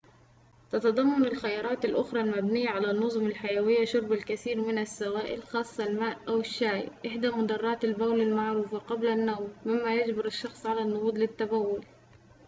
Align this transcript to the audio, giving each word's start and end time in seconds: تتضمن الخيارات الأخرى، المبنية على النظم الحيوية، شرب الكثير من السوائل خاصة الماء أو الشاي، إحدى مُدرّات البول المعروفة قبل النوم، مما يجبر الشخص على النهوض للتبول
تتضمن 0.71 1.25
الخيارات 1.25 1.85
الأخرى، 1.85 2.21
المبنية 2.21 2.69
على 2.69 2.91
النظم 2.91 3.25
الحيوية، 3.27 3.85
شرب 3.85 4.11
الكثير 4.13 4.61
من 4.61 4.77
السوائل 4.77 5.43
خاصة 5.43 5.83
الماء 5.85 6.17
أو 6.27 6.39
الشاي، 6.39 6.89
إحدى 7.07 7.29
مُدرّات 7.29 7.83
البول 7.85 8.21
المعروفة 8.21 8.77
قبل 8.77 9.07
النوم، 9.07 9.49
مما 9.65 9.95
يجبر 9.95 10.25
الشخص 10.25 10.65
على 10.65 10.81
النهوض 10.81 11.17
للتبول 11.17 11.81